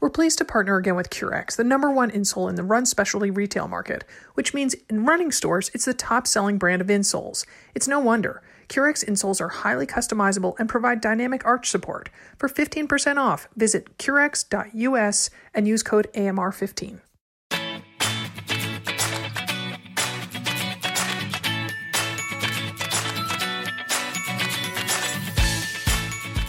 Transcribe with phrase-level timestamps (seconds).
[0.00, 3.32] We're pleased to partner again with Currex, the number one insole in the run specialty
[3.32, 7.44] retail market, which means in running stores, it's the top selling brand of insoles.
[7.74, 8.40] It's no wonder.
[8.68, 12.10] Currex insoles are highly customizable and provide dynamic arch support.
[12.36, 17.00] For 15% off, visit currex.us and use code AMR15.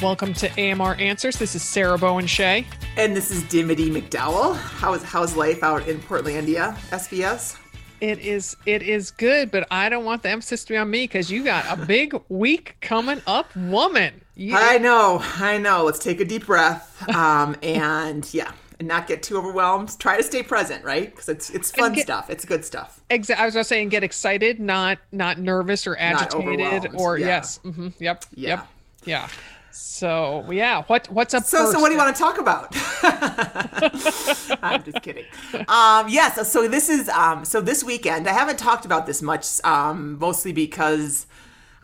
[0.03, 1.37] Welcome to AMR Answers.
[1.37, 2.67] This is Sarah Bowen Shea.
[2.99, 4.57] And this is Dimity McDowell.
[4.57, 7.57] How's how's life out in Portlandia, SBS?
[8.01, 11.05] It is it is good, but I don't want the emphasis to be on me
[11.05, 14.19] because you got a big week coming up, woman.
[14.35, 14.57] You...
[14.57, 15.85] I know, I know.
[15.85, 19.97] Let's take a deep breath, um, and yeah, and not get too overwhelmed.
[19.97, 21.09] Try to stay present, right?
[21.09, 22.29] Because it's it's fun get, stuff.
[22.29, 22.99] It's good stuff.
[23.09, 23.41] Exactly.
[23.41, 27.27] I was going to say, get excited, not not nervous or agitated, or yeah.
[27.27, 28.49] yes, mm-hmm, yep, yeah.
[28.49, 28.67] yep,
[29.05, 29.29] yeah.
[29.81, 31.45] So yeah, what what's up?
[31.45, 31.71] So first?
[31.71, 32.75] so what do you want to talk about?
[34.61, 35.23] I'm just kidding.
[35.53, 36.09] Um, yes.
[36.09, 38.27] Yeah, so, so, this is um, so this weekend.
[38.27, 41.27] I haven't talked about this much, um, mostly because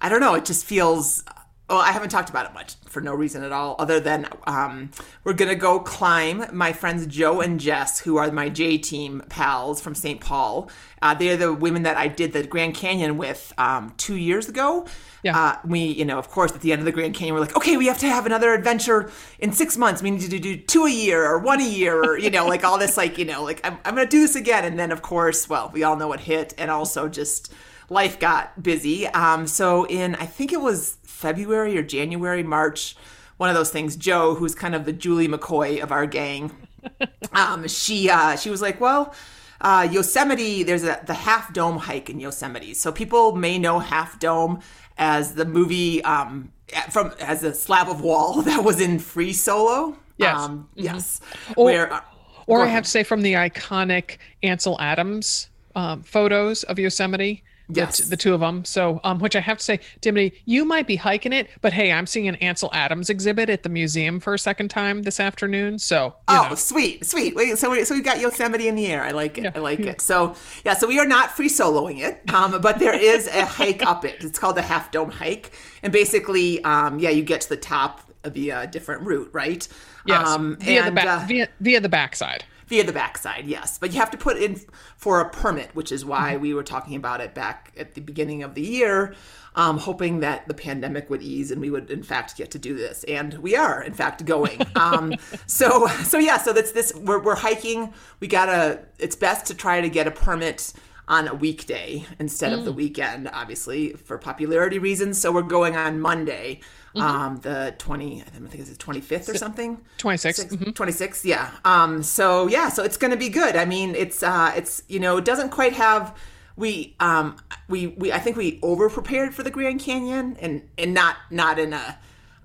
[0.02, 0.34] I don't know.
[0.36, 1.24] It just feels.
[1.70, 4.92] Well, I haven't talked about it much for no reason at all, other than um,
[5.24, 6.46] we're gonna go climb.
[6.54, 10.22] My friends Joe and Jess, who are my J Team pals from St.
[10.22, 10.70] Paul,
[11.02, 14.86] uh, they're the women that I did the Grand Canyon with um, two years ago.
[15.24, 15.40] Yeah.
[15.40, 17.58] Uh, we, you know, of course, at the end of the Grand Canyon, we're like,
[17.58, 20.04] okay, we have to have another adventure in six months.
[20.04, 22.64] We need to do two a year or one a year or, you know, like
[22.64, 24.66] all this, like, you know, like I'm, I'm going to do this again.
[24.66, 26.54] And then, of course, well, we all know what hit.
[26.60, 27.52] And also just
[27.90, 29.08] life got busy.
[29.08, 32.96] Um, so in, I think it was February or January, March,
[33.38, 36.52] one of those things, Joe, who's kind of the Julie McCoy of our gang,
[37.34, 39.16] um, she, uh, she was like, well,
[39.60, 42.76] uh, Yosemite, there's a, the Half Dome hike in Yosemite.
[42.76, 44.60] So people may know Half Dome
[45.00, 46.52] as the movie um,
[46.92, 49.98] from as a slab of wall that was in Free Solo.
[50.18, 50.84] Yes, um, mm-hmm.
[50.84, 51.22] yes.
[51.58, 52.02] Or, Where, uh,
[52.46, 57.44] or I have to say from the iconic Ansel Adams um, photos of Yosemite.
[57.70, 58.00] Yes.
[58.00, 58.64] The, the, two of them.
[58.66, 61.92] So, um, which I have to say, Dimity, you might be hiking it, but hey,
[61.92, 65.80] I'm seeing an Ansel Adams exhibit at the museum for a second time this afternoon.
[65.80, 66.56] So, oh, know.
[66.56, 67.36] sweet, sweet.
[67.36, 69.04] Wait, so we, so we got Yosemite in the air.
[69.04, 69.46] I like it.
[69.46, 69.52] Yeah.
[69.56, 70.02] I like it.
[70.02, 73.86] So, yeah, so we are not free soloing it, um, but there is a hike
[73.86, 74.24] up it.
[74.24, 78.02] It's called the Half Dome Hike, and basically, um, yeah, you get to the top
[78.26, 79.68] via a different route, right?
[80.06, 83.78] Yes, um, via and, the back, uh, via via the backside via the backside, yes.
[83.78, 84.60] But you have to put in
[84.98, 86.42] for a permit, which is why mm-hmm.
[86.42, 89.16] we were talking about it back at the beginning of the year,
[89.56, 92.76] um, hoping that the pandemic would ease and we would, in fact, get to do
[92.76, 93.04] this.
[93.06, 94.62] And we are, in fact, going.
[94.76, 95.14] um,
[95.46, 96.94] so, so yeah, so that's this.
[96.96, 97.94] We're, we're hiking.
[98.20, 98.80] We gotta.
[99.00, 100.74] It's best to try to get a permit
[101.08, 102.58] on a weekday instead mm.
[102.58, 102.78] of the mm.
[102.78, 105.20] weekend, obviously for popularity reasons.
[105.20, 106.62] So we're going on Monday.
[106.96, 107.02] Mm-hmm.
[107.02, 109.82] Um, the 20, I think it's the 25th or something.
[109.98, 110.46] 26.
[110.46, 110.72] Mm-hmm.
[110.72, 111.52] 26, yeah.
[111.66, 113.58] Um, so yeah, so it's going to be good.
[113.58, 116.18] I mean, it's, uh, it's, you know, it doesn't quite have,
[116.56, 117.36] we, um,
[117.68, 121.60] we, we, I think we over prepared for the Grand Canyon and, and not, not
[121.60, 121.98] in a,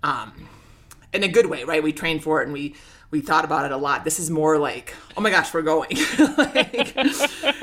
[0.03, 0.49] um,
[1.13, 1.81] in a good way, right?
[1.81, 2.75] We trained for it and we,
[3.13, 4.05] we thought about it a lot.
[4.05, 5.91] This is more like, oh my gosh, we're going.
[6.39, 6.97] like,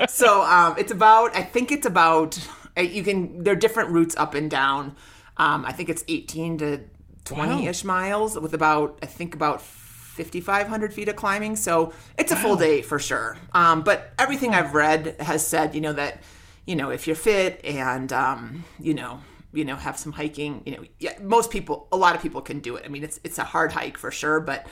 [0.09, 2.39] so um, it's about, I think it's about,
[2.77, 4.95] you can, there are different routes up and down.
[5.37, 6.81] Um, I think it's 18 to
[7.25, 7.87] 20 ish wow.
[7.87, 11.55] miles with about, I think about 5,500 feet of climbing.
[11.55, 12.41] So it's a wow.
[12.41, 13.37] full day for sure.
[13.53, 16.21] Um, but everything I've read has said, you know, that,
[16.65, 19.21] you know, if you're fit and, um, you know,
[19.53, 22.59] you know, have some hiking, you know, yeah, most people, a lot of people can
[22.59, 22.83] do it.
[22.85, 24.67] I mean, it's, it's a hard hike for sure, but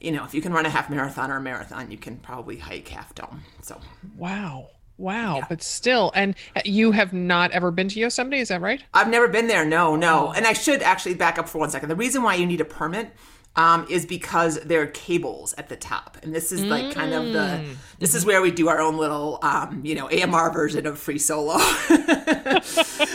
[0.00, 2.56] you know, if you can run a half marathon or a marathon, you can probably
[2.56, 3.42] hike half dome.
[3.62, 3.80] So,
[4.16, 4.68] wow.
[4.98, 5.46] Wow, yeah.
[5.48, 8.82] but still, and you have not ever been to Yosemite, is that right?
[8.92, 9.64] I've never been there.
[9.64, 10.28] No, no.
[10.28, 10.32] Oh.
[10.32, 11.88] And I should actually back up for one second.
[11.88, 13.12] The reason why you need a permit
[13.54, 16.92] um, is because there are cables at the top, and this is like mm.
[16.92, 17.76] kind of the mm.
[17.98, 21.18] this is where we do our own little um, you know AMR version of free
[21.18, 21.58] solo,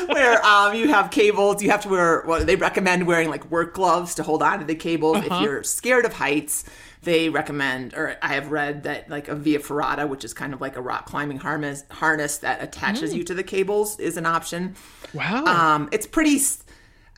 [0.07, 1.61] where um, you have cables.
[1.61, 2.23] You have to wear.
[2.25, 5.35] Well, they recommend wearing like work gloves to hold on to the cables uh-huh.
[5.35, 6.65] if you're scared of heights
[7.03, 10.61] they recommend, or I have read that like a via ferrata, which is kind of
[10.61, 13.17] like a rock climbing harness harness that attaches mm.
[13.17, 14.75] you to the cables, is an option.
[15.13, 15.45] Wow.
[15.45, 16.39] Um, it's pretty.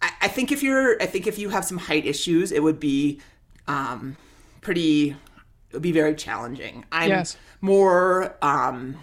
[0.01, 2.79] I, I, think if you're, I think if you have some height issues, it would
[2.79, 3.21] be,
[3.67, 4.17] um,
[4.61, 5.11] pretty.
[5.11, 6.85] It would be very challenging.
[6.91, 7.37] I'm yes.
[7.61, 8.35] more.
[8.41, 8.97] Um,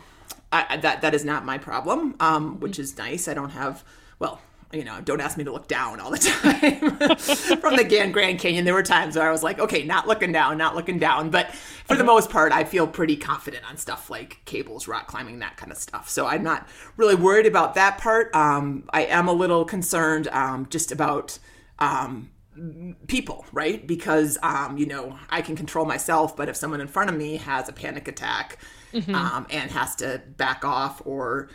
[0.53, 3.27] I, that that is not my problem, um, which is nice.
[3.29, 3.85] I don't have
[4.19, 4.41] well
[4.73, 7.59] you know, don't ask me to look down all the time.
[7.59, 10.57] From the Grand Canyon, there were times where I was like, okay, not looking down,
[10.57, 11.31] not looking down.
[11.31, 15.41] But for the most part, I feel pretty confident on stuff like cables, rock climbing,
[15.41, 16.09] that kind of stuff.
[16.09, 16.67] So I'm not
[16.97, 18.35] really worried about that part.
[18.35, 21.39] Um, I am a little concerned um, just about
[21.79, 22.31] um,
[23.09, 23.87] people, right?
[23.87, 27.37] Because um, you know I can control myself, but if someone in front of me
[27.37, 28.59] has a panic attack
[29.15, 31.49] um, and has to back off or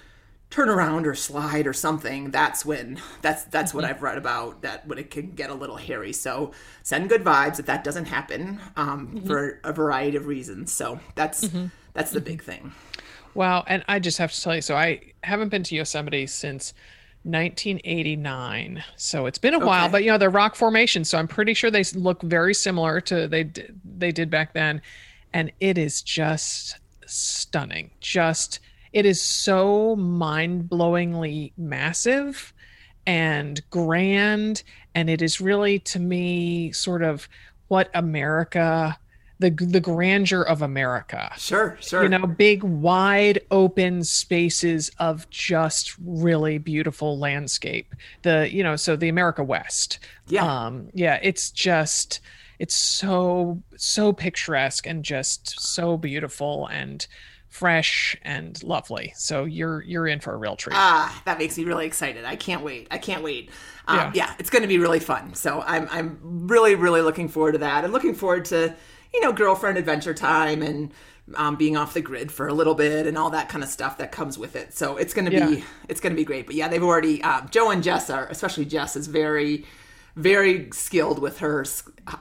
[0.50, 3.96] turn around or slide or something, that's when that's that's what mm-hmm.
[3.96, 6.14] I've read about that when it can get a little hairy.
[6.14, 6.52] So
[6.84, 9.28] send good vibes if that doesn't happen um, mm-hmm.
[9.28, 10.72] for a variety of reasons.
[10.72, 11.68] So that's mm-hmm.
[11.94, 12.72] that's the big thing.
[13.34, 13.64] Wow.
[13.68, 16.74] And I just have to tell you, so I haven't been to Yosemite since
[17.22, 18.84] 1989.
[18.96, 21.10] So it's been a while, but you know, they're rock formations.
[21.10, 23.52] So I'm pretty sure they look very similar to they
[23.86, 24.82] they did back then.
[25.34, 27.92] And it is just stunning.
[28.00, 28.60] Just
[28.98, 32.52] it is so mind-blowingly massive
[33.06, 34.64] and grand
[34.96, 37.30] and it is really to me sort of
[37.68, 38.98] what America
[39.40, 42.02] the the grandeur of America Sure, sure.
[42.02, 47.94] you know big wide open spaces of just really beautiful landscape
[48.24, 50.44] the you know so the america west Yeah.
[50.66, 52.20] um yeah it's just
[52.58, 57.06] it's so so picturesque and just so beautiful and
[57.50, 61.64] fresh and lovely so you're you're in for a real treat Ah, that makes me
[61.64, 62.26] really excited.
[62.26, 62.88] I can't wait.
[62.92, 63.50] I can't wait.
[63.88, 64.12] Um, Yeah.
[64.14, 64.34] yeah.
[64.38, 65.34] it's going to be really fun.
[65.34, 68.76] So I'm I'm really really looking forward to that, and looking forward to
[69.14, 70.92] you know girlfriend adventure time and
[71.36, 73.98] um, being off the grid for a little bit and all that kind of stuff
[73.98, 74.74] that comes with it.
[74.74, 76.46] So it's going to be it's going to be great.
[76.46, 79.66] But yeah, they've already um, Joe and Jess are especially Jess is very
[80.16, 81.64] very skilled with her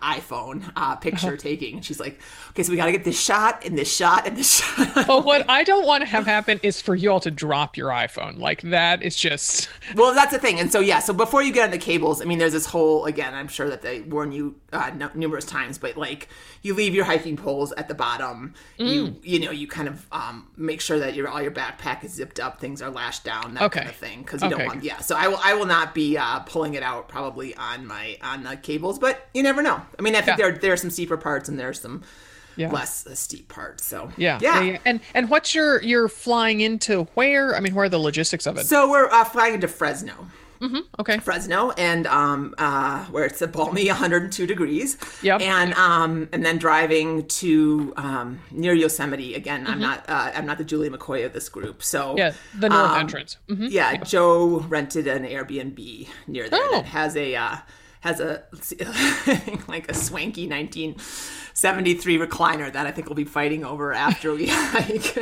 [0.02, 1.36] iPhone uh, picture Uh-huh.
[1.36, 1.80] taking.
[1.80, 4.50] She's like, okay, so we got to get this shot and this shot and this
[4.60, 5.06] shot.
[5.06, 7.90] but what i don't want to have happen is for you all to drop your
[7.90, 10.58] iphone like that is just Well, that's the thing.
[10.58, 13.04] And so, yeah, so before you get on the cables, I mean, there's this whole,
[13.04, 16.28] again, I'm sure that they warn you uh, n- numerous times, but like
[16.62, 18.54] you leave your hiking poles at the bottom.
[18.78, 22.12] You, you know, you kind of um, make sure that your all your backpack is
[22.12, 23.78] zipped up, things are lashed down, that Okay.
[23.80, 24.24] kind of thing.
[24.24, 24.56] Cause you Okay.
[24.58, 24.98] don't want, yeah.
[24.98, 28.42] So I will, I will not be uh, pulling it out probably on my, on
[28.42, 29.75] the cables, but you never know.
[29.98, 30.50] I mean, I think Yeah.
[30.50, 32.02] there, there are some steeper parts and there's some
[32.56, 32.70] Yeah.
[32.72, 33.84] less uh, steep parts.
[33.84, 34.78] So, yeah, Yeah.
[34.84, 38.56] and and what's your you're flying into where i mean where are the logistics of
[38.56, 40.14] it So we're uh, flying into Fresno.
[40.98, 44.96] okay Fresno, and um, uh, where it's a balmy 102 degrees.
[45.22, 45.42] Yep.
[45.42, 49.66] And um, and then driving to um, near Yosemite again.
[49.66, 51.82] I'm not uh, I'm not the Julie McCoy of this group.
[51.82, 52.18] So Mm-hmm.
[52.18, 53.68] yeah the north um, entrance Mhm.
[53.70, 56.70] Yeah, Joe rented an Airbnb near there Oh.
[56.76, 57.56] that has a uh,
[58.06, 58.42] has a
[59.68, 65.16] like a swanky 1973 recliner that I think we'll be fighting over after we hike.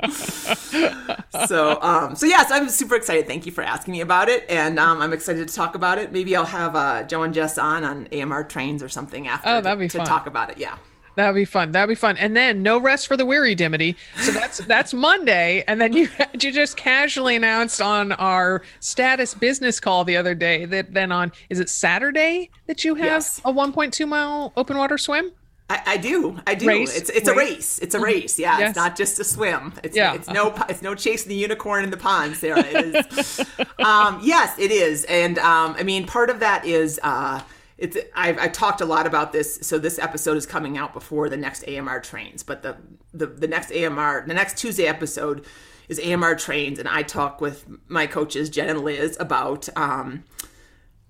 [1.48, 3.26] so um so yes i'm super excited.
[3.26, 4.44] Thank you for asking me about it.
[4.48, 6.12] And um, i'm excited to talk about it.
[6.12, 9.60] Maybe i'll have uh, joe and jess on on amr trains or something after Oh,
[9.60, 10.06] to- be to, fun.
[10.06, 10.58] talk about it.
[10.58, 10.76] Yeah
[11.16, 11.72] That'd be fun.
[11.72, 12.16] That'd be fun.
[12.16, 13.96] And then no rest for the weary, Dimity.
[14.18, 15.62] So that's that's Monday.
[15.68, 16.08] And then you
[16.40, 21.32] you just casually announced on our status business call the other day that then on
[21.50, 23.40] is it Saturday that you have Yes.
[23.44, 25.30] a 1.2 mile open water swim?
[25.70, 26.38] I, I do.
[26.46, 26.66] I do.
[26.68, 26.94] Race?
[26.94, 27.48] It's it's a Race?
[27.48, 27.78] race.
[27.78, 28.38] It's a race.
[28.38, 28.68] Yeah, Yes.
[28.70, 29.72] it's not just a swim.
[29.82, 30.12] It's Yeah.
[30.14, 32.60] it's no it's no chasing the unicorn in the pond, Sarah.
[32.60, 33.40] It is.
[33.78, 35.04] um, yes, it is.
[35.04, 37.40] And um, I mean, part of that is uh,
[37.76, 39.58] it's I've, I've talked a lot about this.
[39.62, 42.76] So this episode is coming out before the next AMR trains, but the
[43.12, 45.44] the the next AMR the next Tuesday episode
[45.88, 49.68] is AMR trains, and I talk with my coaches Jen and Liz about.
[49.76, 50.24] Um,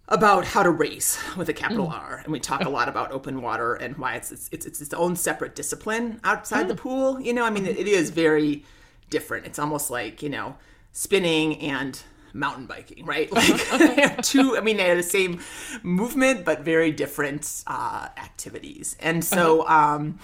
[0.06, 3.40] about how to race with a capital R, and we talk a lot about open
[3.40, 7.18] water and why it's it's it's, it's own separate discipline outside the pool.
[7.18, 8.66] You know, I mean, it, it is very
[9.08, 9.46] different.
[9.46, 10.56] It's almost like you know,
[10.92, 11.98] spinning and
[12.34, 13.30] mountain biking, right?
[13.34, 14.56] Like they're two.
[14.56, 15.40] I mean, they have the same
[15.82, 18.96] movement, but very different uh, activities.
[19.00, 20.18] And so, um,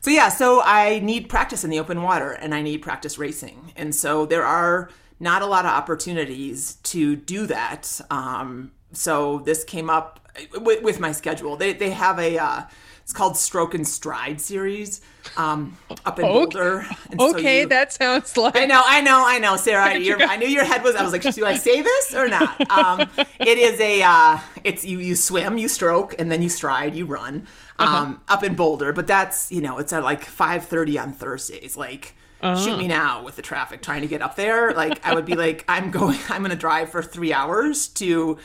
[0.00, 3.72] so yeah, so I need practice in the open water, and I need practice racing.
[3.76, 4.90] And so there are
[5.20, 8.00] not a lot of opportunities to do that.
[8.10, 10.20] Um, so this came up
[10.60, 11.56] with, with my schedule.
[11.56, 12.62] They they have a uh,
[13.02, 15.00] it's called Stroke and Stride series
[15.36, 16.86] um, up in Boulder.
[17.10, 19.84] And so Okay, you- that sounds like I know, I know, I know, Sarah.
[19.84, 20.94] I knew your head was.
[20.96, 22.60] I was like, do I say this or not?
[22.72, 23.08] Um,
[23.40, 24.02] it is a.
[24.02, 24.98] Uh, it's you.
[24.98, 27.46] You swim, you stroke, and then you stride, you run
[27.78, 28.92] um, up in Boulder.
[28.92, 31.76] But that's you know, it's at like five thirty on Thursdays.
[31.76, 34.72] Like, shoot me now with the traffic trying to get up there.
[34.72, 36.18] Like, I would be like, I'm going.
[36.28, 38.38] I'm going to drive for three hours to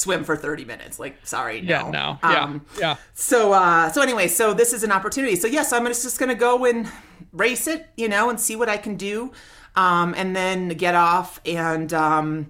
[0.00, 2.18] swim for 30 minutes like sorry no yeah, no.
[2.22, 2.40] Yeah.
[2.44, 2.96] Um, yeah.
[3.14, 5.36] so uh so anyway, so this is an opportunity.
[5.36, 6.88] So yes, I'm just gonna go and
[7.32, 9.32] race it, you know, and see what I can do.
[9.76, 12.46] Um and then get off and um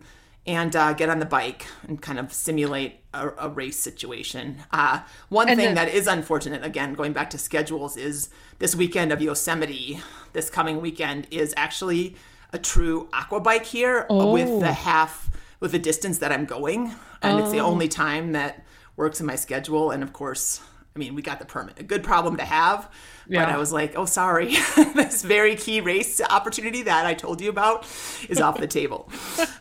[0.47, 4.57] and uh, get on the bike and kind of simulate a, a race situation.
[4.73, 8.75] Uh, one And thing then- that is unfortunate, again, going back to schedules, is this
[8.75, 10.00] weekend of Yosemite,
[10.33, 12.16] this coming weekend, is actually
[12.54, 14.33] a true aqua bike here Oh.
[14.33, 15.28] with the half,
[15.61, 16.95] with the distance that I'm going.
[17.23, 17.67] And it's the oh.
[17.67, 18.64] only time that
[18.97, 19.90] works in my schedule.
[19.90, 20.61] And of course,
[20.95, 22.90] I mean, we got the permit, a good problem to have.
[23.29, 23.45] Yeah.
[23.45, 24.55] But I was like, oh, sorry,
[24.95, 27.87] this very key race opportunity that I told you about
[28.29, 29.11] is off the table.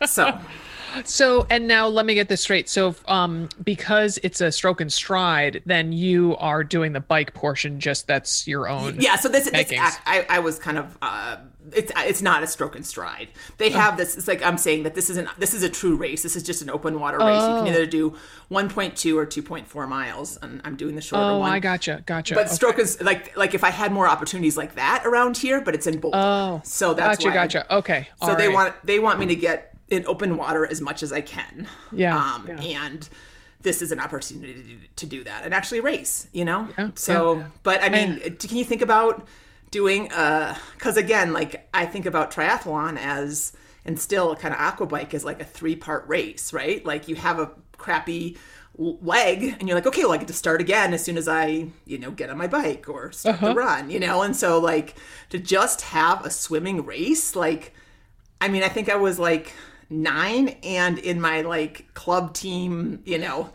[0.06, 0.38] So
[1.04, 2.68] So, and now let me get this straight.
[2.68, 7.80] So, um, because it's a stroke and stride, then you are doing the bike portion.
[7.80, 8.96] Just that's your own.
[9.00, 9.72] yeah, so this, this
[10.06, 11.36] I, I was kind of uh,
[11.72, 13.28] it's it's not a stroke and stride.
[13.58, 14.16] They have this.
[14.16, 16.22] It's like I'm saying that this isn't this is a true race.
[16.22, 17.46] This is just an open water race.
[17.48, 18.16] You can either do
[18.50, 21.50] 1.2 or 2.4 miles, and I'm doing the shorter Oh, one.
[21.50, 22.34] I gotcha, gotcha.
[22.34, 22.54] But Okay.
[22.54, 25.86] stroke is like like if I had more opportunities like that around here, but it's
[25.86, 26.18] in Boulder.
[26.18, 27.34] Oh, so that's gotcha, why.
[27.34, 27.74] gotcha.
[27.76, 28.08] Okay.
[28.20, 28.54] So all they right.
[28.54, 31.66] want they want me to get in open water as much as I can.
[31.92, 32.84] Yeah, Um, yeah.
[32.86, 33.08] and
[33.62, 36.28] this is an opportunity to do, that and actually race.
[36.32, 36.68] You know.
[36.78, 37.46] Yeah, So, yeah.
[37.62, 39.26] but I mean, can you think about
[39.70, 40.10] doing?
[40.12, 43.52] uh Because again, like I think about triathlon as
[43.84, 46.84] and still kind of aqua bike as like a three part race, right?
[46.86, 48.36] Like you have a crappy
[48.78, 51.66] leg and you're like okay well i get to start again as soon as i
[51.84, 53.48] you know get on my bike or start Uh-huh.
[53.48, 54.94] the run you know and so like
[55.28, 57.74] to just have a swimming race like
[58.42, 59.52] I mean, I think I was like
[59.90, 63.50] nine and in my like club team, you know,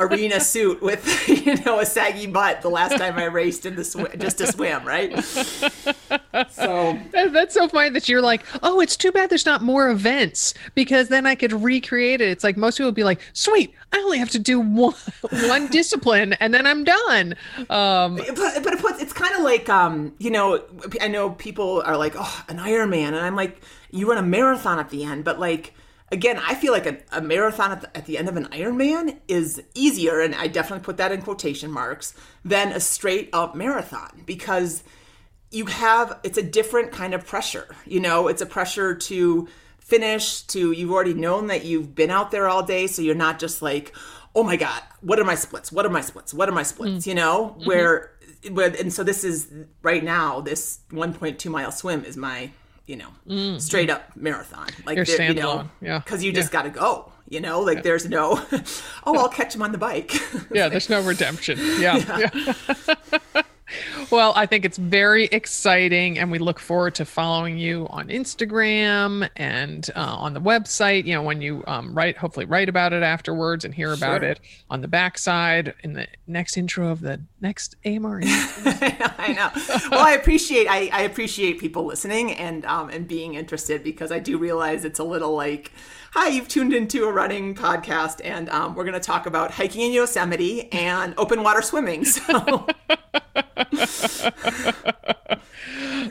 [0.00, 3.84] arena suit with, you know, a saggy butt the last time I raced in the
[3.84, 5.22] sw- just to swim, right?
[6.50, 10.54] So, That's so funny that you're like, oh, it's too bad there's not more events
[10.74, 12.28] because then I could recreate it.
[12.28, 14.94] It's like most people would be like, sweet, I only have to do one
[15.30, 17.34] one discipline and then I'm done.
[17.70, 20.62] Um, but, but it puts, it's kind of like, um, you know,
[21.00, 23.08] I know people are like, oh, an Ironman.
[23.08, 25.74] And I'm like, you run a marathon at the end, but like,
[26.12, 29.18] again, I feel like a, a marathon at the, at the end of an Ironman
[29.28, 34.22] is easier, and I definitely put that in quotation marks, than a straight up marathon
[34.24, 34.84] because
[35.50, 37.74] you have, it's a different kind of pressure.
[37.86, 39.48] You know, it's a pressure to
[39.78, 43.38] finish, to, you've already known that you've been out there all day, so you're not
[43.38, 43.94] just like,
[44.34, 45.72] oh my God, what are my splits?
[45.72, 46.34] What are my splits?
[46.34, 47.04] What are my splits?
[47.04, 47.06] Mm.
[47.06, 47.66] You know, mm-hmm.
[47.66, 48.12] where,
[48.50, 49.48] where, and so this is
[49.82, 52.50] right now, this 1.2 mile swim is my,
[52.86, 53.60] you know, mm.
[53.60, 54.68] straight up marathon.
[54.84, 55.98] Like, there- you know, yeah.
[55.98, 57.12] because you just got to go.
[57.28, 58.40] You know, like there's no,
[59.04, 60.12] oh, I'll catch him on the bike.
[60.52, 61.58] yeah, there's no redemption.
[61.80, 61.96] Yeah.
[62.06, 63.42] yeah.
[64.10, 69.28] well, I think it's very exciting, and we look forward to following you on Instagram
[69.36, 71.04] and uh, on the website.
[71.04, 74.30] You know, when you um, write, hopefully write about it afterwards and hear about Sure.
[74.30, 78.20] it on the backside in the next intro of the next AMR.
[78.24, 79.50] I know.
[79.90, 84.18] Well, I appreciate I, I appreciate people listening and um and being interested because I
[84.18, 85.72] do realize it's a little like,
[86.12, 89.82] hi, you've tuned into a running podcast and um, we're going to talk about hiking
[89.82, 92.04] in Yosemite and open water swimming.
[92.26, 92.66] So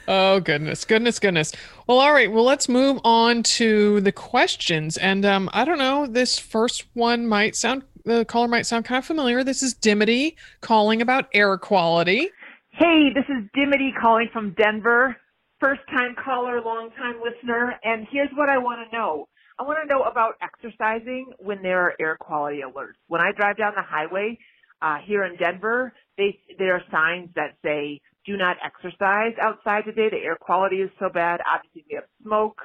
[0.07, 1.51] Oh goodness, goodness, goodness.
[1.87, 2.31] Well, all right.
[2.31, 4.97] Well, let's move on to the questions.
[4.97, 6.05] And um, I don't know.
[6.05, 9.43] This first one might sound the caller might sound kind of familiar.
[9.43, 12.29] This is Dimity calling about air quality.
[12.69, 15.15] Hey, this is Dimity calling from Denver.
[15.59, 17.75] First time caller, long time listener.
[17.83, 19.27] And here's what I want to know.
[19.57, 22.99] I want to know about exercising when there are air quality alerts.
[23.07, 24.37] When I drive down the highway
[24.81, 30.09] uh, here in Denver, they, there are signs that say, do not exercise outside today.
[30.09, 31.41] The air quality is so bad.
[31.51, 32.61] Obviously, we have smoke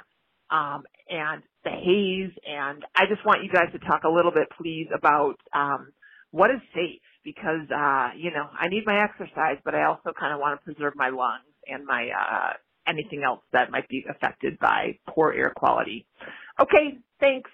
[0.51, 2.33] um, and the haze.
[2.49, 5.93] And I just want you guys to talk a little bit, please, about um,
[6.31, 10.33] what is safe because uh you know i need my exercise but i also kind
[10.33, 12.53] of want to preserve my lungs and my uh
[12.87, 16.07] anything else that might be affected by poor air quality
[16.61, 17.51] okay thanks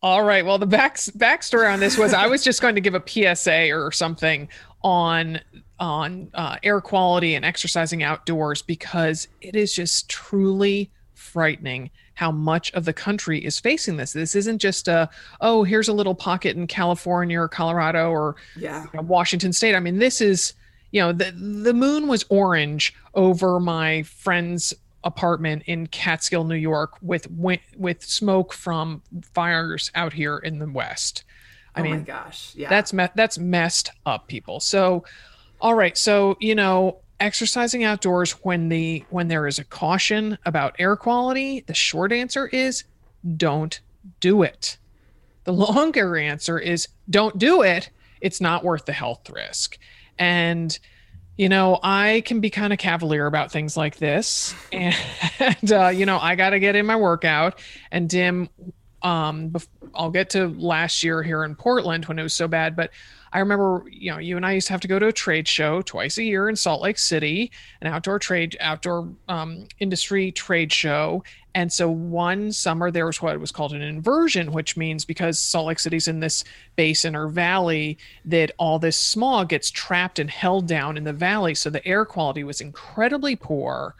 [0.00, 0.46] All right.
[0.46, 3.72] Well, the back backstory on this was I was just going to give a PSA
[3.72, 4.48] or something
[4.82, 5.40] on
[5.80, 12.72] on uh, air quality and exercising outdoors because it is just truly frightening how much
[12.72, 14.12] of the country is facing this.
[14.12, 15.08] This isn't just a
[15.40, 19.74] oh here's a little pocket in California or Colorado or yeah, you know, Washington State.
[19.74, 20.54] I mean, this is,
[20.90, 26.94] you know, the the moon was orange over my friend's apartment in Catskill, New York,
[27.02, 31.24] with with smoke from fires out here in the West.
[31.78, 34.58] I oh mean, my gosh, yeah, that's me- that's messed up, people.
[34.58, 35.04] So,
[35.60, 40.74] all right, so you know, exercising outdoors when the when there is a caution about
[40.80, 42.82] air quality, the short answer is
[43.36, 43.80] don't
[44.18, 44.76] do it.
[45.44, 47.90] The longer answer is don't do it.
[48.20, 49.78] It's not worth the health risk.
[50.18, 50.76] And
[51.36, 56.04] you know, I can be kind of cavalier about things like this, and, uh, you
[56.04, 57.60] know, I got to get in my workout.
[57.92, 58.48] And Dim,
[59.02, 59.54] um,
[59.94, 62.90] I'll get to last year here in Portland when it was so bad, but
[63.32, 65.46] I remember, you know, you and I used to have to go to a trade
[65.46, 67.52] show twice a year in Salt Lake City,
[67.82, 71.22] an outdoor trade, outdoor um, industry trade show,
[71.58, 75.66] And so one summer there was what was called an inversion, which means because Salt
[75.66, 76.44] Lake City's in this
[76.76, 81.56] basin or valley, that all this smog gets trapped and held down in the valley.
[81.56, 83.96] So the air quality was incredibly poor.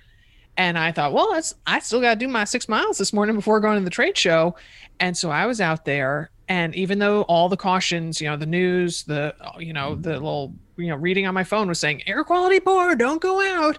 [0.58, 3.60] And I thought, well, I still got to do my six miles this morning before
[3.60, 4.56] going to the trade show.
[4.98, 6.30] And so I was out there.
[6.48, 10.24] And even though all the cautions, you know, the news, the, you know, the mm-hmm.
[10.24, 13.78] little, you know, reading on my phone was saying air quality poor, don't go out.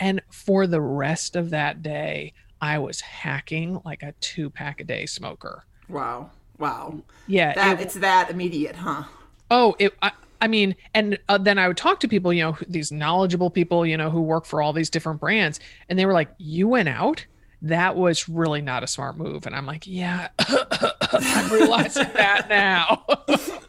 [0.00, 4.84] And for the rest of that day, I was hacking like a two pack a
[4.84, 5.66] day smoker.
[5.90, 6.30] Wow.
[6.58, 7.02] Wow.
[7.26, 7.52] Yeah.
[7.52, 9.04] That, it, it's that immediate, huh?
[9.50, 12.56] Oh, it, I, I mean, and uh, then I would talk to people, you know,
[12.68, 16.12] these knowledgeable people, you know, who work for all these different brands, and they were
[16.12, 17.26] like, "You went out?
[17.62, 23.04] That was really not a smart move." And I'm like, "Yeah, I'm realizing that now."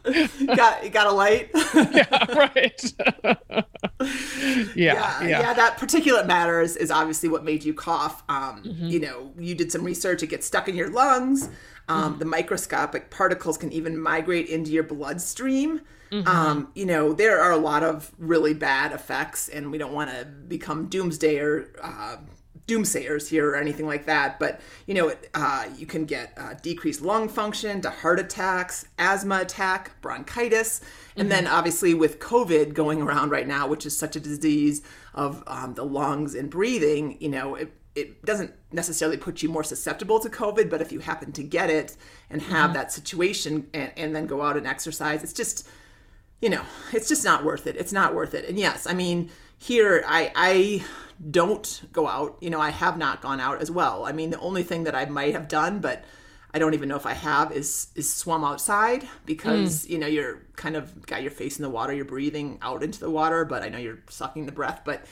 [0.55, 1.49] got got a light.
[1.75, 2.93] yeah, right.
[2.99, 3.63] yeah,
[4.75, 5.53] yeah, yeah, yeah.
[5.53, 8.23] That particulate matter is, is obviously what made you cough.
[8.29, 8.87] Um, mm-hmm.
[8.87, 11.49] You know, you did some research; it gets stuck in your lungs.
[11.87, 12.19] Um, mm-hmm.
[12.19, 15.81] The microscopic particles can even migrate into your bloodstream.
[16.11, 16.27] Mm-hmm.
[16.27, 20.09] Um, you know, there are a lot of really bad effects, and we don't want
[20.11, 21.67] to become doomsdayer.
[21.81, 22.17] Uh,
[22.67, 27.01] doomsayers here or anything like that, but you know, uh, you can get uh, decreased
[27.01, 30.81] lung function to heart attacks, asthma attack, bronchitis,
[31.15, 31.29] and mm-hmm.
[31.29, 34.81] then obviously with COVID going around right now, which is such a disease
[35.13, 39.63] of um, the lungs and breathing, you know, it, it doesn't necessarily put you more
[39.63, 41.95] susceptible to COVID, but if you happen to get it
[42.29, 42.73] and have mm-hmm.
[42.73, 45.67] that situation and, and then go out and exercise, it's just,
[46.41, 47.77] you know, it's just not worth it.
[47.77, 48.47] It's not worth it.
[48.49, 50.83] And yes, I mean, here I, I
[51.31, 52.37] don't go out.
[52.41, 54.05] You know, I have not gone out as well.
[54.05, 56.03] I mean, the only thing that I might have done, but
[56.53, 59.89] I don't even know if I have, is is swum outside because mm.
[59.89, 62.99] you know you're kind of got your face in the water, you're breathing out into
[62.99, 65.05] the water, but I know you're sucking the breath, but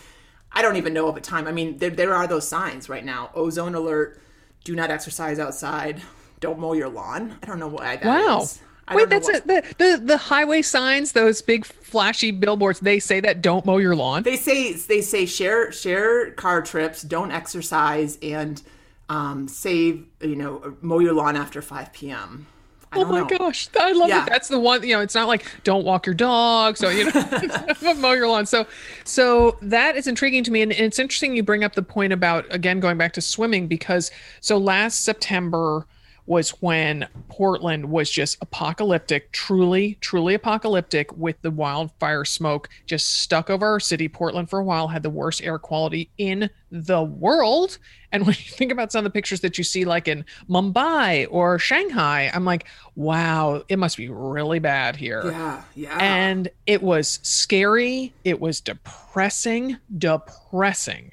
[0.53, 1.47] I don't even know of a time.
[1.47, 4.21] I mean, there, there are those signs right now ozone alert,
[4.63, 6.01] do not exercise outside,
[6.39, 7.37] don't mow your lawn.
[7.41, 8.41] I don't know why that wow.
[8.41, 8.61] Is.
[8.93, 9.47] Wait, that's what...
[9.47, 12.81] The, the the highway signs, those big flashy billboards.
[12.81, 14.23] They say that don't mow your lawn.
[14.23, 18.61] They say they say share share car trips, don't exercise, and
[19.07, 22.47] um, save you know mow your lawn after five p.m
[22.95, 23.37] oh my know.
[23.37, 24.23] gosh, I love yeah.
[24.23, 24.29] it.
[24.29, 24.83] That's the one.
[24.83, 28.45] You know, it's not like don't walk your dog, so you know, mow your lawn.
[28.45, 28.65] So,
[29.03, 32.13] so that is intriguing to me, and, and it's interesting you bring up the point
[32.13, 35.85] about again going back to swimming because so last September
[36.25, 43.49] was when Portland was just apocalyptic, truly, truly apocalyptic with the wildfire smoke just stuck
[43.49, 44.07] over our city.
[44.07, 47.77] Portland for a while had the worst air quality in the world.
[48.11, 51.27] And when you think about some of the pictures that you see, like in Mumbai
[51.29, 55.23] or Shanghai, I'm like, wow, it must be really bad here.
[55.25, 55.97] Yeah, yeah.
[55.99, 58.13] And it was scary.
[58.23, 61.11] It was depressing, depressing.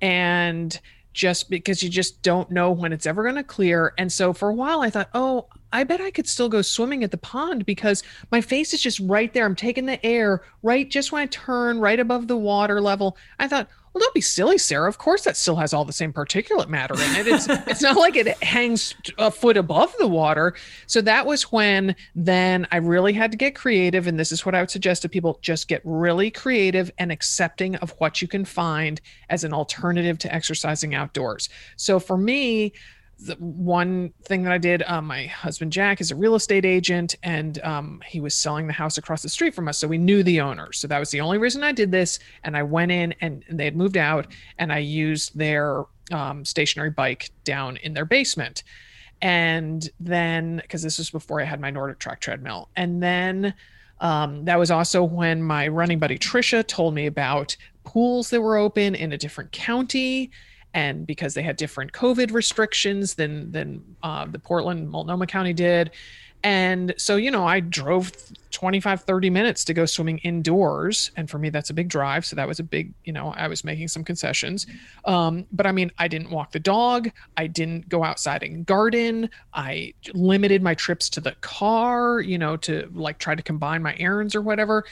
[0.00, 0.78] And
[1.12, 3.92] just because you just don't know when it's ever going to clear.
[3.98, 7.02] And so for a while, I thought, oh, I bet I could still go swimming
[7.04, 9.44] at the pond because my face is just right there.
[9.44, 13.16] I'm taking the air right just when I turn right above the water level.
[13.38, 14.88] I thought, well, don't be silly, Sarah.
[14.88, 17.26] Of course, that still has all the same particulate matter in it.
[17.26, 20.54] It's it's not like it hangs a foot above the water.
[20.86, 24.54] So that was when then I really had to get creative, and this is what
[24.54, 28.46] I would suggest to people: just get really creative and accepting of what you can
[28.46, 31.50] find as an alternative to exercising outdoors.
[31.76, 32.72] So for me,
[33.26, 37.14] the one thing that I did, um, my husband Jack is a real estate agent,
[37.22, 40.22] and um, he was selling the house across the street from us, so we knew
[40.22, 40.72] the owner.
[40.72, 42.18] So that was the only reason I did this.
[42.44, 44.26] And I went in, and, they had moved out,
[44.58, 48.64] and I used their um, stationary bike down in their basement.
[49.20, 53.54] And then, because this was before I had my Nordic Track treadmill, and then
[54.00, 58.56] um, that was also when my running buddy Trisha told me about pools that were
[58.56, 60.30] open in a different county
[60.74, 65.90] and because they had different COVID restrictions than than uh, the Portland Multnomah County did.
[66.44, 68.10] And so, you know, I drove
[68.50, 71.12] 25, 30 minutes to go swimming indoors.
[71.16, 72.26] And for me, that's a big drive.
[72.26, 74.66] So that was a big, you know, I was making some concessions.
[75.04, 77.10] Um, but I mean, I didn't walk the dog.
[77.36, 79.30] I didn't go outside and garden.
[79.54, 83.94] I limited my trips to the car, you know, to like try to combine my
[83.98, 84.84] errands or whatever.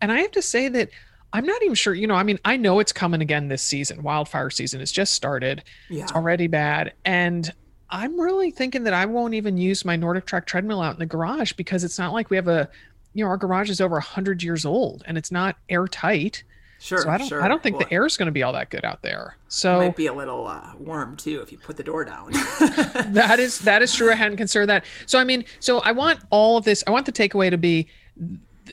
[0.00, 0.88] And I have to say that
[1.34, 4.04] I'm not even sure, you know, I mean, I know it's coming again this season.
[4.04, 5.64] Wildfire season has just started.
[5.90, 6.04] Yeah.
[6.04, 6.92] It's already bad.
[7.04, 7.52] And
[7.90, 11.52] I'm really thinking that I won't even use my NordicTrack treadmill out in the garage
[11.54, 12.70] because it's not like we have a,
[13.14, 16.44] you know, our garage is over 100 years old and it's not airtight.
[16.78, 17.42] Sure, so I don't, sure.
[17.42, 19.36] I don't think well, the air is going to be all that good out there.
[19.48, 22.30] So it might be a little uh, warm too if you put the door down.
[23.08, 24.12] that is that is true.
[24.12, 24.84] I hadn't considered that.
[25.06, 26.84] So I mean, so I want all of this.
[26.86, 27.88] I want the takeaway to be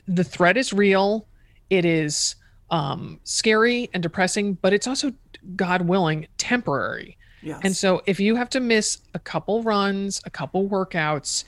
[0.06, 1.26] the threat is real.
[1.70, 2.36] It is
[2.72, 5.12] um, scary and depressing, but it's also,
[5.54, 7.16] God willing, temporary.
[7.42, 7.60] Yes.
[7.62, 11.44] And so if you have to miss a couple runs, a couple workouts,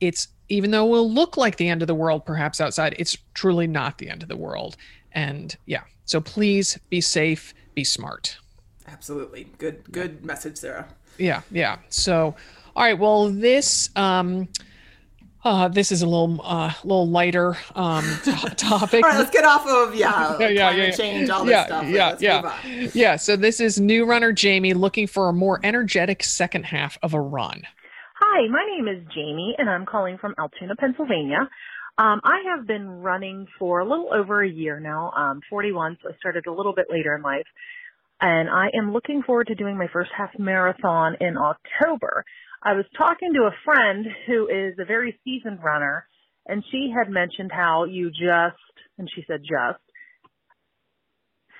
[0.00, 3.16] it's even though it will look like the end of the world perhaps outside, it's
[3.34, 4.76] truly not the end of the world.
[5.12, 8.36] And yeah, so please be safe, be smart.
[8.86, 9.44] Absolutely.
[9.58, 10.88] Good good message, Sarah.
[11.18, 11.78] Yeah, yeah.
[11.88, 12.34] So
[12.74, 14.48] all right, well this um
[15.44, 19.04] uh, this is a little uh, little lighter um, t- topic.
[19.04, 20.90] All right, let's get off of yeah, Yeah, yeah, yeah.
[20.90, 21.86] change, all this yeah, stuff.
[21.88, 22.90] yeah, Let's yeah, move on.
[22.94, 23.16] yeah.
[23.16, 27.20] So this is new runner Jamie looking for a more energetic second half of a
[27.20, 27.62] run.
[28.20, 31.48] Hi, my name is Jamie, and I'm calling from Altoona, Pennsylvania.
[31.98, 35.10] Um, I have been running for a little over a year now.
[35.16, 37.46] I'm 41, so I started a little bit later in life.
[38.20, 42.24] And I am looking forward to doing my first half marathon in October.
[42.64, 46.06] I was talking to a friend who is a very seasoned runner,
[46.46, 48.56] and she had mentioned how you just,
[48.96, 49.82] and she said just,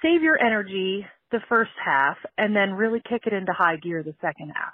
[0.02, 4.14] save your energy the first half and then really kick it into high gear the
[4.20, 4.72] second half.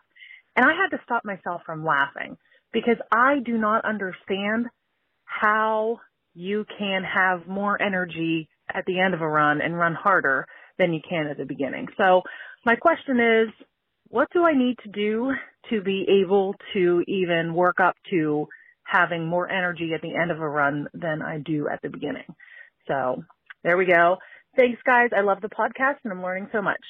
[0.57, 2.37] And I had to stop myself from laughing
[2.73, 4.67] because I do not understand
[5.25, 6.01] how
[6.35, 10.47] you can have more energy at the end of a run and run harder
[10.79, 11.89] than you can at the beginning.
[11.97, 12.23] So
[12.65, 13.49] my question is,
[14.11, 15.33] what do I need to do
[15.71, 18.47] to be able to even work up to
[18.83, 22.27] having more energy at the end of a run than I do at the beginning?
[22.89, 23.25] So
[23.63, 24.19] there we go.
[24.57, 25.11] Thanks guys.
[25.17, 26.81] I love the podcast and I'm learning so much.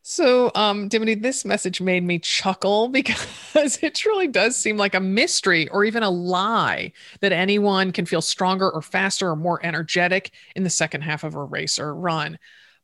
[0.00, 5.00] So, um, Dimity, this message made me chuckle because it truly does seem like a
[5.00, 10.30] mystery or even a lie that anyone can feel stronger or faster or more energetic
[10.56, 12.38] in the second half of a race or run.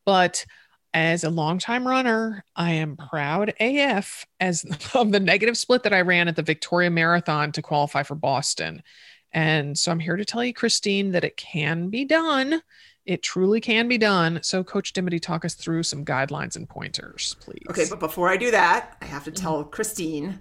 [0.04, 0.44] But
[0.94, 6.00] as a longtime runner, I am proud AF as of the negative split that I
[6.02, 8.82] ran at the Victoria Marathon to qualify for Boston.
[9.32, 12.62] And so I'm here to tell you, Christine, that it can be done.
[13.04, 14.38] It truly can be done.
[14.42, 17.66] So, Coach Dimity, talk us through some guidelines and pointers, please.
[17.68, 19.42] Okay, but before I do that, I have to Mm-hmm.
[19.42, 20.38] tell Christine,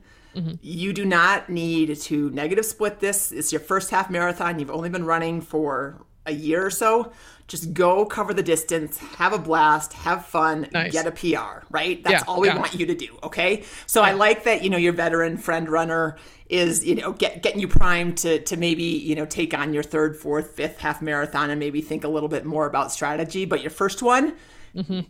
[0.61, 3.31] you do not need to negative split this.
[3.31, 4.59] It's your first half marathon.
[4.59, 7.11] You've only been running for a year or so.
[7.47, 10.93] Just go cover the distance, have a blast, have fun, Nice.
[10.93, 12.01] get a PR, right?
[12.03, 12.57] That's Yeah, all we yeah.
[12.57, 13.63] want you to do, okay?
[13.85, 16.17] So I like that, you know, your veteran friend runner
[16.49, 19.83] is, you know, get, getting you primed to to maybe, you know, take on your
[19.83, 23.61] third, fourth, fifth half marathon and maybe think a little bit more about strategy, but
[23.61, 24.33] your first one,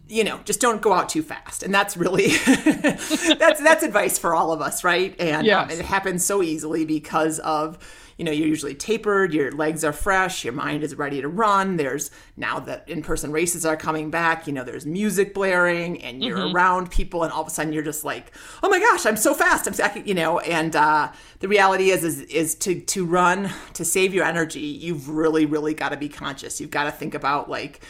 [0.07, 1.63] you know, just don't go out too fast.
[1.63, 5.15] And that's really that's that's advice for all of us, right?
[5.19, 5.79] And um, Yes.
[5.79, 7.77] it happens so easily because of
[8.23, 11.75] you know you're usually tapered, your legs are fresh, your mind is ready to run.
[11.75, 16.47] There's now that in-person races are coming back, you know, there's music blaring, and you're
[16.53, 18.31] around people, and all of a sudden you're just like,
[18.63, 20.39] oh my gosh, I'm so fast, I'm, can-" you know.
[20.39, 25.09] And uh, the reality is, is, is to to run to save your energy, you've
[25.09, 26.61] really, really got to be conscious.
[26.61, 27.81] You've got to think about like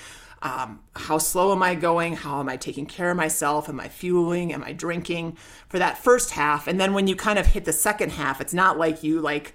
[0.44, 2.16] um, how slow am I going?
[2.16, 3.70] How am I taking care of myself?
[3.70, 4.52] Am I fueling?
[4.52, 5.38] Am I drinking
[5.70, 6.68] for that first half?
[6.68, 9.54] And then when you kind of hit the second half, it's not like you like,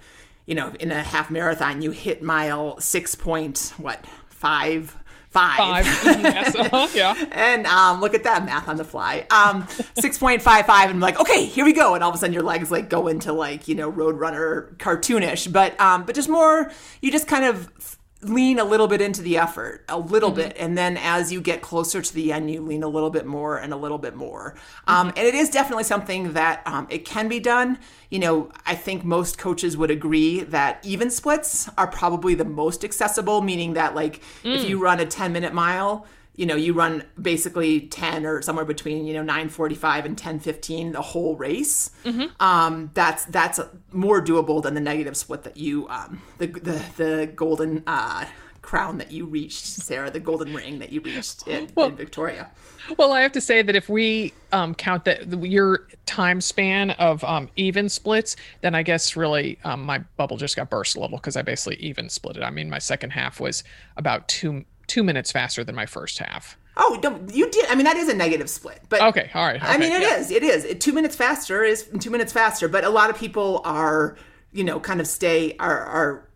[0.49, 4.97] you know, in a half marathon, you hit mile six point what five
[5.29, 5.85] Five.
[6.03, 7.13] yes, uh-huh, yeah.
[7.31, 9.27] and um, look at that math on the fly.
[9.29, 9.67] Um,
[9.99, 11.93] six point five five, and I'm like, okay, here we go.
[11.93, 15.53] And all of a sudden, your legs like go into like you know Roadrunner cartoonish,
[15.53, 16.71] but um, but just more.
[17.01, 20.77] You just kind of lean a little bit into the effort, a little bit, and
[20.77, 23.71] then as you get closer to the end, you lean a little bit more and
[23.71, 24.55] a little bit more.
[24.87, 27.79] Um, and it is definitely something that um, it can be done.
[28.09, 32.83] You know, I think most coaches would agree that even splits are probably the most
[32.83, 36.05] accessible, meaning that like if you run a 10 minute mile,
[36.39, 41.01] you know, you run basically 10 or somewhere between, you know, 945 and 1015 the
[41.01, 41.91] whole race.
[42.39, 43.59] Um, that's that's
[43.91, 48.25] more doable than the negative split that you um the the, the golden uh
[48.61, 52.51] crown that you reached, Sarah, the golden ring that you reached in, in Victoria.
[52.97, 57.23] Well, I have to say that if we um, count that your time span of
[57.23, 61.17] um, even splits, then I guess really um, my bubble just got burst a little
[61.17, 62.43] because I basically even split it.
[62.43, 63.63] I mean, my second half was
[63.97, 66.57] about two two minutes faster than my first half.
[66.75, 66.93] Oh,
[67.31, 67.65] you did.
[67.67, 69.61] I mean, that is a negative split, but Okay, all right.
[69.61, 70.17] I mean, okay, it yeah.
[70.17, 70.31] is.
[70.31, 70.75] It is.
[70.79, 74.15] Two minutes faster is two minutes faster, but a lot of people are,
[74.53, 76.29] you know, kind of stay are are.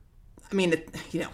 [0.52, 1.30] I mean, it, you know,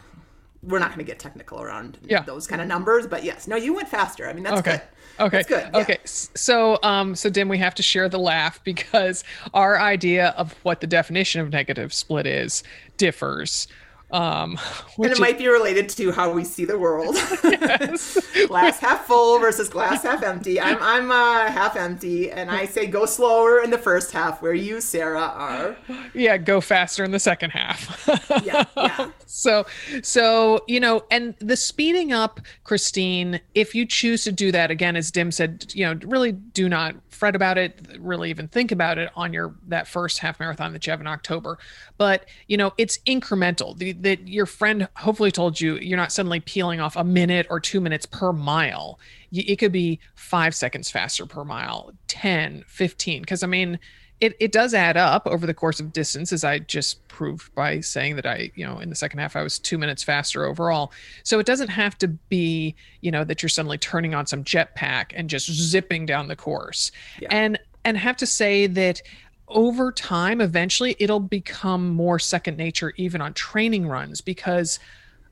[0.62, 2.22] we're not going to get technical around Yeah.
[2.22, 4.30] those kind of numbers, but yes, no, you went faster.
[4.30, 4.72] I mean, that's Okay.
[4.72, 4.82] good.
[5.26, 5.38] Okay.
[5.38, 5.70] That's good.
[5.74, 5.80] yeah.
[5.82, 5.98] Okay.
[6.06, 10.82] So, um, so Dim, we have to share the laugh because our idea of what
[10.82, 12.64] the definition of negative split is
[12.98, 13.68] differs.
[14.12, 14.58] Um,
[14.98, 17.16] and it might be related to how we see the world.
[18.48, 20.60] glass half full versus glass half empty.
[20.60, 24.54] I'm I'm uh, half empty, and I say go slower in the first half, where
[24.54, 25.78] you, Sarah, are.
[26.14, 28.10] Yeah, go faster in the second half.
[28.44, 29.12] yeah, yeah.
[29.32, 29.68] So,
[30.02, 33.40] so you know, and the speeding up, Christine.
[33.54, 36.96] If you choose to do that again, as Dim said, you know, really do not
[37.10, 37.80] fret about it.
[38.00, 41.08] Really even think about it on your that first half marathon that you have in
[41.08, 41.60] October.
[41.98, 43.78] But you know, it's incremental.
[43.78, 47.60] The, that your friend hopefully told you you're not suddenly peeling off a minute or
[47.60, 49.00] two minutes per mile.
[49.32, 53.22] It could be five seconds faster per mile, 10, 15.
[53.22, 53.80] Because I mean,
[54.22, 57.80] it, it does add up over the course of distance, as I just proved by
[57.80, 60.92] saying that I, you know, in the second half, I was two minutes faster overall.
[61.24, 65.12] So it doesn't have to be, you know, that you're suddenly turning on some jetpack
[65.14, 66.92] and just zipping down the course.
[67.22, 67.30] Yeah.
[67.32, 69.02] And and have to say that
[69.50, 74.80] over time eventually it'll become more second nature even on training runs because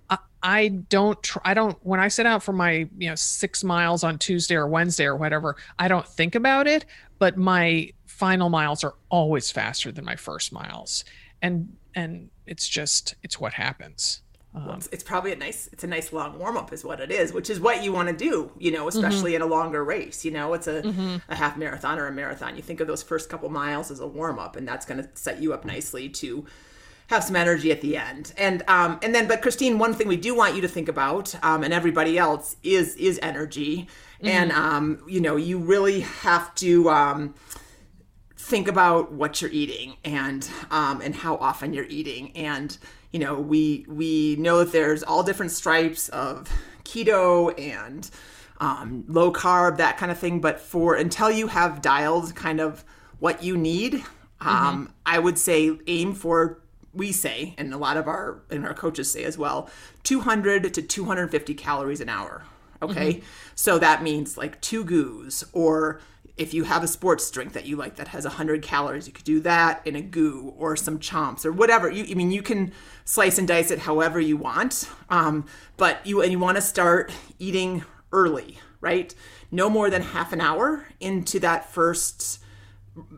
[0.09, 3.63] I, I don't tr- I don't when I set out for my you know 6
[3.63, 6.85] miles on Tuesday or Wednesday or whatever I don't think about it
[7.19, 11.05] but my final miles are always faster than my first miles.
[11.41, 14.21] And and it's just it's what happens
[14.65, 17.11] well, it's, it's, probably a nice it's a nice long warm up is what it
[17.11, 19.43] is which is what you want to do you know especially mm-hmm.
[19.43, 21.17] in a longer race you know it's a, mm-hmm.
[21.29, 24.07] a half marathon or a marathon you think of those first couple miles as a
[24.07, 26.45] warm up and that's going to set you up nicely to
[27.07, 30.17] have some energy at the end and um and then but christine one thing we
[30.17, 34.27] do want you to think about um and everybody else is is energy mm-hmm.
[34.27, 37.33] and um you know you really have to um
[38.47, 42.77] think about what you're eating and um and how often you're eating and
[43.11, 46.49] you know we we know that there's all different stripes of
[46.85, 48.09] keto and
[48.59, 52.85] um, low carb that kind of thing but for until you have dialed kind of
[53.19, 53.95] what you need
[54.39, 54.85] um, mm-hmm.
[55.05, 56.61] i would say aim for
[56.93, 59.69] we say and a lot of our and our coaches say as well
[60.03, 62.43] 200 to 250 calories an hour
[62.81, 63.25] okay mm-hmm.
[63.55, 65.99] so that means like two goos or
[66.37, 69.25] if you have a sports drink that you like that has 100 calories you could
[69.25, 71.89] do that in a goo or some chomps or whatever.
[71.89, 72.71] You i mean you can
[73.05, 75.45] slice and dice it however you want um,
[75.77, 79.13] but you and you want to start eating early right?
[79.51, 82.39] No more than half an hour into that first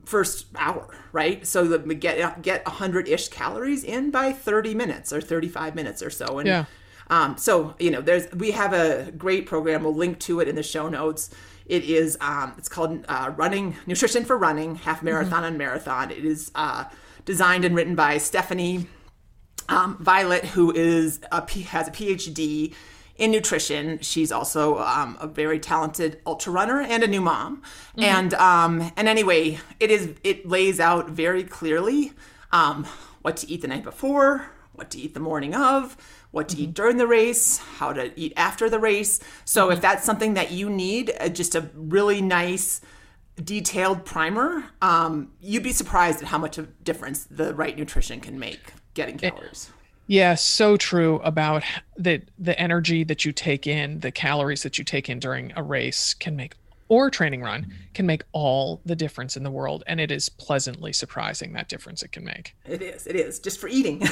[0.06, 1.46] first hour right?
[1.46, 6.10] So that we get get 100-ish calories in by 30 minutes or 35 minutes or
[6.10, 6.40] so.
[6.40, 6.66] And yeah.
[7.10, 10.56] um, so you know there's we have a great program we'll link to it in
[10.56, 11.30] the show notes
[11.70, 15.04] it is um, it's called uh, Running Nutrition for Running Half.
[15.04, 15.46] Marathon mm-hmm.
[15.46, 16.12] and Marathon.
[16.12, 16.86] It is uh,
[17.26, 18.88] designed and written by Stephanie
[19.70, 22.74] um, Violett, who is a, has a PhD
[23.18, 24.00] in nutrition.
[24.00, 27.58] She's also um, a very talented ultra runner and a new mom.
[27.58, 28.02] Mm-hmm.
[28.02, 32.14] And um, and anyway, it is it lays out very clearly
[32.52, 32.86] um,
[33.22, 35.96] what to eat the night before, what to eat the morning of,
[36.32, 36.66] what to mm-hmm.
[36.66, 39.20] eat during the race, how to eat after the race.
[39.46, 39.74] So mm-hmm.
[39.74, 42.82] if that's something that you need, uh, just a really nice
[43.44, 48.38] detailed primer, um, you'd be surprised at how much of difference the right nutrition can
[48.38, 49.72] make getting calories.
[50.08, 51.64] Yeah, so true about
[51.96, 55.62] the the energy that you take in, the calories that you take in during a
[55.62, 56.56] race can make
[56.90, 59.84] or training run can make all the difference in the world.
[59.88, 62.56] And it is pleasantly surprising that difference it can make.
[62.66, 64.04] It is it is just for eating.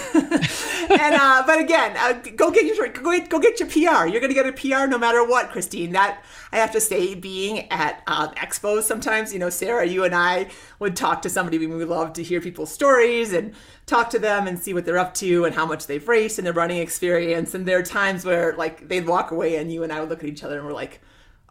[0.89, 4.21] And uh, but again uh, go get your go get, go get your pr you're
[4.21, 5.91] gonna get a pr no matter what christine.
[5.91, 10.15] That i have to say being at uh, expos sometimes you know sarah you and
[10.15, 10.47] i
[10.79, 13.53] would talk to somebody we love to hear people's stories and
[13.85, 16.45] talk to them and see what they're up to and how much they've raced and
[16.45, 17.53] their running experience.
[17.53, 20.23] And there are times where like they'd walk away and you and i would look
[20.23, 21.01] at each other and we're like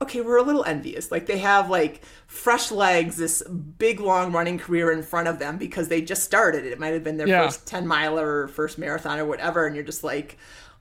[0.01, 1.11] okay, we're a little envious.
[1.11, 5.57] Like they have like fresh legs, this big long running career in front of them
[5.57, 6.67] because they just started.
[6.67, 7.45] It might have been their yeah.
[7.45, 9.67] first 10 miler or first marathon or whatever.
[9.67, 10.39] And you're just like,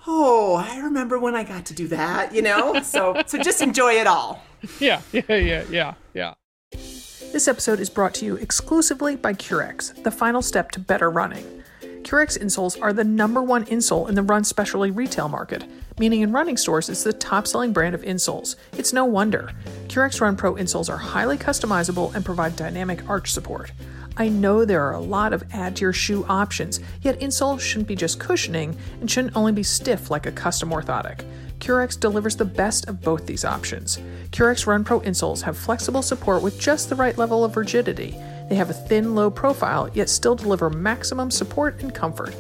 [0.08, 2.80] oh, I remember when I got to do that, you know?
[2.84, 4.44] so so just enjoy it all.
[4.80, 6.34] Yeah, yeah, yeah, yeah, yeah.
[6.72, 11.64] This episode is brought to you exclusively by Currex, the final step to better running.
[12.04, 15.66] Currex insoles are the number one insole in the run specialty retail market,
[16.00, 18.56] meaning in running stores it's the top selling brand of insoles.
[18.78, 19.52] It's no wonder.
[19.88, 23.72] Currex Run Pro insoles are highly customizable and provide dynamic arch support.
[24.18, 27.88] I know there are a lot of add to your shoe options, yet insoles shouldn't
[27.88, 31.26] be just cushioning and shouldn't only be stiff like a custom orthotic.
[31.60, 34.00] Currex delivers the best of both these options.
[34.32, 38.12] Currex Run Pro insoles have flexible support with just the right level of rigidity.
[38.50, 42.36] They have a thin, low profile, yet still deliver maximum support and comfort.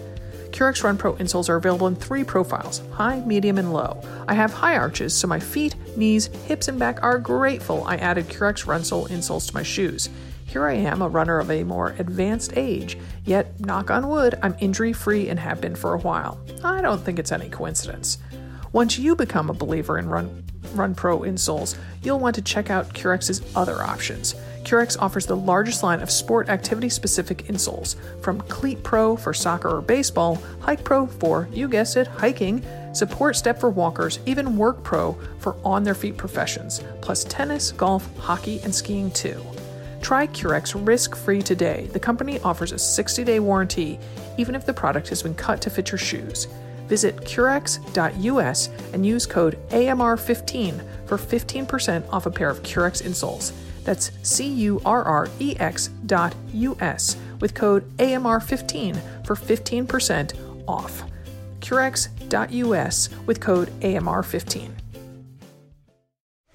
[0.56, 4.02] Currex Run Pro insoles are available in three profiles high, medium, and low.
[4.26, 8.30] I have high arches, so my feet, knees, hips, and back are grateful I added
[8.30, 10.10] Currex Run Sole insoles to my shoes.
[10.46, 14.56] Here I am, a runner of a more advanced age, yet, knock on wood, I'm
[14.62, 16.40] injury free and have been for a while.
[16.64, 18.20] I don't think it's any coincidence.
[18.72, 22.94] Once you become a believer in Run, Run Pro insoles, you'll want to check out
[22.94, 24.36] Currex's other options.
[24.66, 29.70] Currex offers the largest line of sport activity specific insoles, from Cleat Pro for soccer
[29.70, 34.84] or baseball, Hike Pro for, you guessed it, hiking, Support Step for walkers, even Work
[34.84, 39.40] Pro for on their feet professions, plus tennis, golf, hockey, and skiing too.
[40.02, 41.88] Try Currex risk free today.
[41.94, 44.00] The company offers a 60 day warranty,
[44.38, 46.48] even if the product has been cut to fit your shoes.
[46.88, 53.52] Visit Currex.us and use code AMR15 for 15% off a pair of Currex insoles.
[53.86, 60.34] That's C U R R E X dot US with code AMR15 for 15%
[60.68, 61.04] off.
[61.60, 64.72] Currex.us with code AMR15.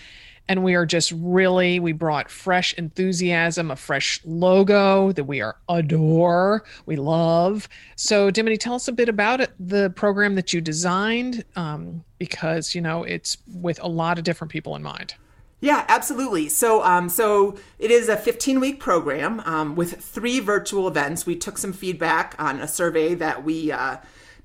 [0.50, 5.56] And we are just really, we brought fresh enthusiasm, a fresh logo that we are
[5.70, 7.70] adore, we love.
[7.96, 12.74] So, Dimity, tell us a bit about it, the program that you designed, um, because
[12.74, 15.14] you know it's with a lot of different people in mind.
[15.62, 16.48] Yeah, absolutely.
[16.50, 21.26] So, um, so it is a 15 week program um, with three virtual events.
[21.26, 23.98] We took some feedback on a survey that we uh,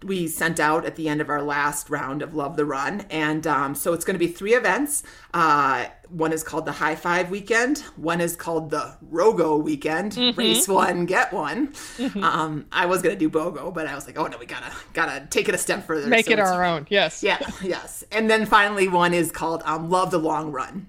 [0.05, 3.47] we sent out at the end of our last round of Love the Run, and
[3.47, 5.03] um, so it's going to be three events.
[5.33, 7.79] Uh, one is called the High Five Weekend.
[7.97, 10.13] One is called the Rogo Weekend.
[10.13, 10.39] Mm-hmm.
[10.39, 11.73] Race one, get one.
[12.23, 14.73] Um, I was going to do Bogo, but I was like, oh no, we gotta
[14.93, 16.07] gotta take it a step further.
[16.07, 16.87] Make So it our own.
[16.91, 17.23] Yes.
[17.23, 18.05] yeah, yes.
[18.13, 20.87] And then finally, one is called um, Love the Long Run.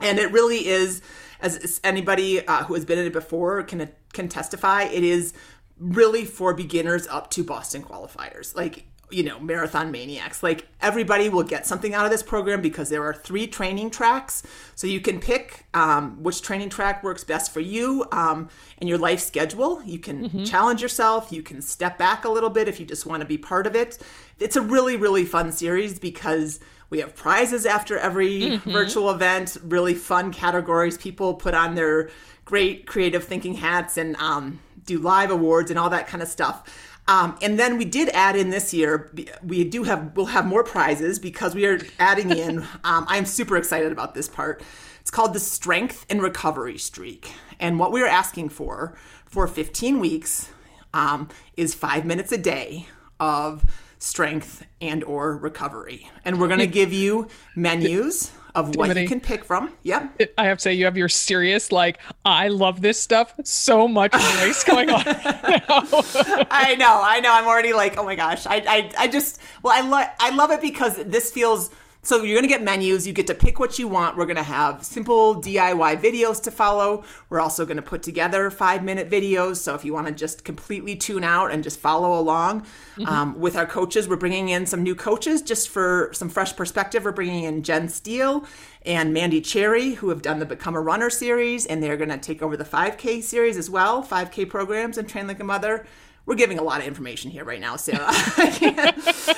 [0.00, 1.00] And it really is,
[1.40, 5.32] as anybody uh, who has been in it before can can testify, it is
[5.78, 8.54] really for beginners up to Boston qualifiers.
[8.54, 10.42] Like, you know, marathon maniacs.
[10.42, 14.42] Like, everybody will get something out of this program because there are three training tracks.
[14.74, 18.98] So you can pick um, which training track works best for you um, and your
[18.98, 19.82] life schedule.
[19.84, 21.30] You can challenge yourself.
[21.30, 23.76] You can step back a little bit if you just want to be part of
[23.76, 23.98] it.
[24.40, 26.58] It's a really, really fun series because
[26.90, 30.96] we have prizes after every virtual event, really fun categories.
[30.96, 32.10] People put on their
[32.44, 36.62] great creative thinking hats and um, do live awards and all that kind of stuff.
[37.08, 39.12] Um, and then we did add in this year.
[39.42, 42.62] We do have we'll have more prizes because we are adding in.
[42.84, 44.62] Um, I'm super excited about this part.
[45.00, 50.00] It's called the Strength and Recovery Streak, and what we are asking for for 15
[50.00, 50.50] weeks
[50.92, 52.88] um, is five minutes a day
[53.20, 53.64] of
[53.98, 59.02] strength and or recovery, and we're going to give you menus of what Dimity.
[59.02, 59.72] you can pick from.
[59.82, 60.32] Yep.
[60.38, 64.14] I have to say, you have your serious, like, I love this stuff so much
[64.14, 65.02] voice going on.
[65.06, 67.32] I know, I know.
[67.32, 68.46] I'm already like, oh my gosh.
[68.46, 71.70] I, I, I just, well, I love, I love it because this feels.
[72.06, 73.04] So you're gonna get menus.
[73.04, 74.16] You get to pick what you want.
[74.16, 77.02] We're gonna have simple DIY videos to follow.
[77.30, 79.56] We're also gonna put together five minute videos.
[79.56, 82.64] So if you want to just completely tune out and just follow along
[83.06, 87.04] um, with our coaches, we're bringing in some new coaches just for some fresh perspective.
[87.04, 88.46] We're bringing in Jen Steele
[88.82, 92.40] and Mandy Cherry, who have done the Become a Runner series, and they're gonna take
[92.40, 95.84] over the 5K series as well, 5K programs and Train Like a Mother
[96.26, 98.04] we're giving a lot of information here right now, Sarah.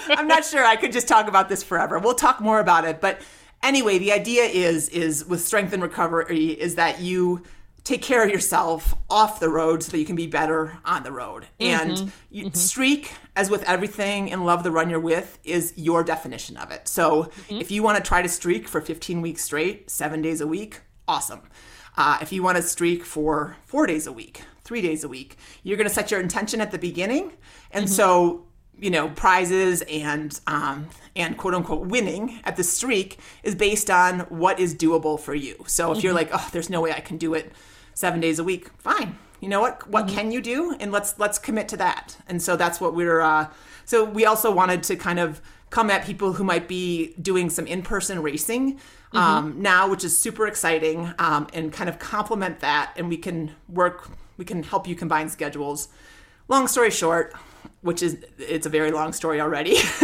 [0.09, 1.99] I'm not sure I could just talk about this forever.
[1.99, 3.21] We'll talk more about it, but
[3.63, 7.45] anyway, the idea is is with strength and recovery is that you
[7.85, 11.13] take care of yourself off the road so that you can be better on the
[11.13, 11.47] road.
[11.59, 11.91] Mm-hmm.
[11.91, 12.55] And you, mm-hmm.
[12.55, 16.87] streak, as with everything in love the run you're with, is your definition of it.
[16.87, 17.57] So mm-hmm.
[17.57, 20.81] if you want to try to streak for 15 weeks straight, seven days a week,
[21.07, 21.41] awesome.
[21.97, 25.31] Uh, if you want to streak for four days a week, three days a week,
[25.63, 27.33] you're going to set your intention at the beginning.
[27.71, 28.45] And so,
[28.79, 34.21] you know, prizes and, um, and quote unquote winning at the streak is based on
[34.29, 35.55] what is doable for you.
[35.67, 37.51] So if you're like, oh, there's no way I can do it
[37.95, 38.69] seven days a week.
[38.79, 39.19] Fine.
[39.41, 39.89] You know what?
[39.89, 40.77] What can you do?
[40.81, 42.17] And let's let's commit to that.
[42.29, 43.21] And so that's what we're.
[43.21, 43.47] Uh,
[43.85, 45.41] so we also wanted to kind of
[45.71, 48.79] come at people who might be doing some in-person racing
[49.13, 52.93] um, now, which is super exciting, um, and kind of complement that.
[52.97, 54.11] And we can work.
[54.39, 55.89] We can help you combine schedules.
[56.49, 57.35] Long story short,
[57.83, 59.77] which is it's a very long story already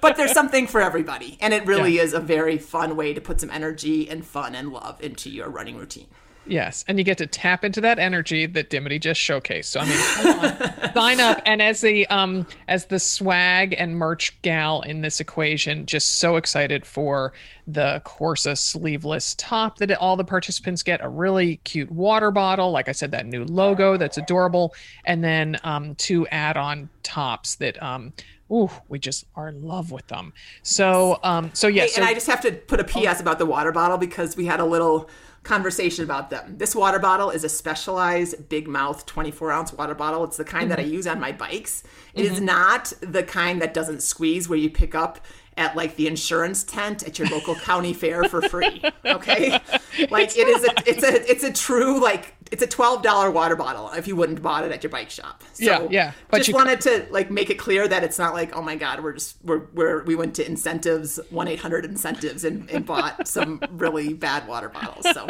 [0.00, 2.02] but there's something for everybody and it really Yeah.
[2.02, 5.48] is a very fun way to put some energy and fun and love into your
[5.48, 6.06] running routine
[6.44, 9.66] Yes, and you get to tap into that energy that Dimity just showcased.
[9.66, 11.40] So I mean, come on, sign up.
[11.46, 16.36] And as the um as the swag and merch gal in this equation, just so
[16.36, 17.32] excited for
[17.66, 21.00] the Corsa sleeveless top that all the participants get.
[21.02, 24.74] A really cute water bottle, like I said, that new logo that's adorable,
[25.04, 28.12] and then um two add-on tops that um.
[28.50, 30.34] Ooh, we just are in love with them.
[30.62, 31.84] So, um, so yeah.
[31.84, 34.36] Hey, so, and I just have to put a PS about the water bottle because
[34.36, 35.08] we had a little
[35.42, 36.56] conversation about them.
[36.56, 40.24] This water bottle is a specialized big mouth 24 ounce water bottle.
[40.24, 40.92] It's the kind that I mm-hmm.
[40.92, 41.82] use on my bikes.
[42.14, 42.44] It is mm-hmm.
[42.46, 45.20] not the kind that doesn't squeeze where you pick up
[45.56, 48.82] at like the insurance tent at your local county fair for free.
[49.04, 49.60] Okay,
[50.10, 53.56] like it is a it's a it's a true like it's a twelve dollar water
[53.56, 55.42] bottle if you wouldn't have bought it at your bike shop.
[55.54, 58.34] So Yeah, yeah, but just you- wanted to like make it clear that it's not
[58.34, 61.84] like oh my god we're just we're, we're we went to incentives one eight hundred
[61.84, 65.06] incentives and, and bought some really bad water bottles.
[65.14, 65.26] So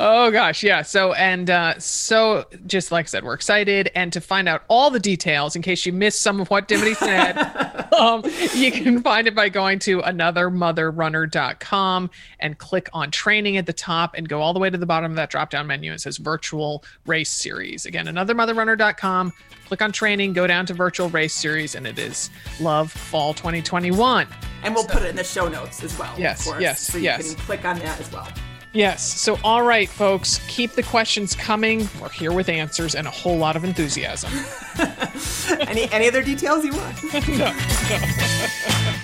[0.00, 0.82] Oh gosh, yeah.
[0.82, 4.90] So and uh, so, just like I said, we're excited, and to find out all
[4.90, 7.32] the details, in case you missed some of what Dimity said,
[7.98, 8.22] um,
[8.54, 14.14] you can find it by going to anothermotherrunner.com and click on training at the top,
[14.14, 15.92] and go all the way to the bottom of that drop-down menu.
[15.92, 17.86] It says virtual race series.
[17.86, 19.32] Again, another anothermotherrunner.com.
[19.66, 22.28] Click on training, go down to virtual race series, and it is
[22.60, 24.26] Love Fall 2021.
[24.64, 26.14] and we'll put it in the show notes as well.
[26.18, 27.34] Yes, of course, yes, So you yes.
[27.34, 28.28] can click on that as well.
[28.74, 29.20] Yes.
[29.20, 31.88] So, all right, folks, keep the questions coming.
[32.00, 34.30] We're here with answers and a whole lot of enthusiasm.
[35.60, 37.04] Any any other details you want?
[37.28, 37.52] no, no.